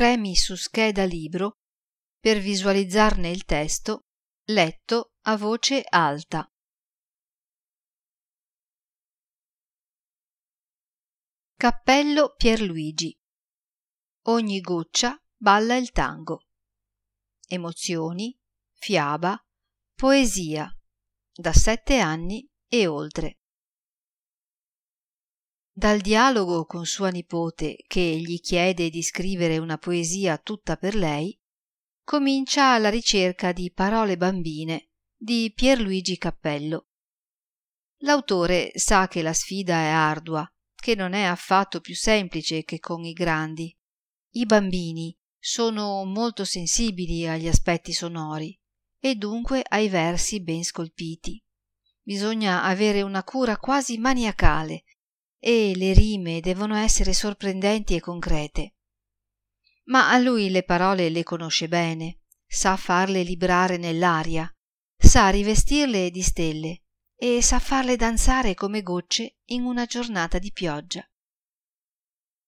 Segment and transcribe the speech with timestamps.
[0.00, 1.58] premi su scheda libro
[2.18, 4.06] per visualizzarne il testo
[4.44, 6.50] letto a voce alta.
[11.54, 13.14] Cappello Pierluigi
[14.28, 16.46] Ogni goccia balla il tango.
[17.46, 18.34] Emozioni,
[18.72, 19.38] fiaba,
[19.94, 20.66] poesia,
[21.30, 23.39] da sette anni e oltre.
[25.80, 31.34] Dal dialogo con sua nipote, che gli chiede di scrivere una poesia tutta per lei,
[32.04, 36.88] comincia la ricerca di Parole bambine di Pierluigi Cappello.
[38.02, 43.02] L'autore sa che la sfida è ardua, che non è affatto più semplice che con
[43.06, 43.74] i grandi.
[44.32, 48.54] I bambini sono molto sensibili agli aspetti sonori
[48.98, 51.42] e dunque ai versi ben scolpiti.
[52.02, 54.84] Bisogna avere una cura quasi maniacale
[55.40, 58.74] e le rime devono essere sorprendenti e concrete.
[59.84, 64.48] Ma a lui le parole le conosce bene, sa farle librare nell'aria,
[64.96, 66.82] sa rivestirle di stelle
[67.16, 71.04] e sa farle danzare come gocce in una giornata di pioggia.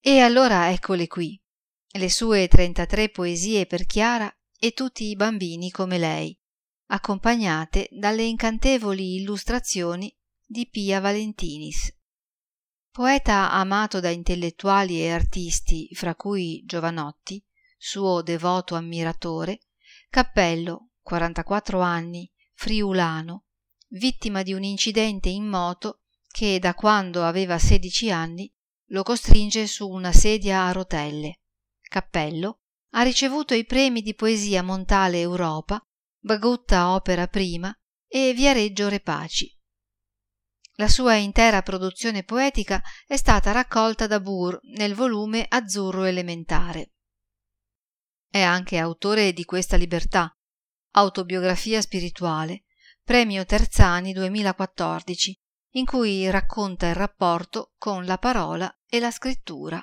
[0.00, 1.40] E allora eccole qui,
[1.96, 6.38] le sue trentatré poesie per Chiara e tutti i bambini come lei,
[6.90, 11.90] accompagnate dalle incantevoli illustrazioni di Pia Valentinis.
[12.94, 17.44] Poeta amato da intellettuali e artisti, fra cui Giovanotti,
[17.76, 19.62] suo devoto ammiratore,
[20.08, 23.46] Cappello, 44 anni, friulano,
[23.88, 28.48] vittima di un incidente in moto che da quando aveva 16 anni
[28.90, 31.40] lo costringe su una sedia a rotelle.
[31.80, 35.84] Cappello ha ricevuto i premi di poesia Montale Europa,
[36.20, 39.53] Bagutta Opera Prima e Viareggio Repaci.
[40.78, 46.94] La sua intera produzione poetica è stata raccolta da Burr nel volume Azzurro elementare.
[48.28, 50.36] È anche autore di Questa libertà,
[50.94, 52.64] autobiografia spirituale,
[53.04, 55.40] premio Terzani 2014,
[55.74, 59.80] in cui racconta il rapporto con la parola e la scrittura.